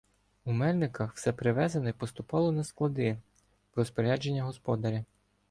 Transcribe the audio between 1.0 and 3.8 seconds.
все привезене поступило на "склади" в